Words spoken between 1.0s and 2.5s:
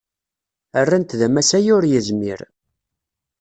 d amasay ur yezmir.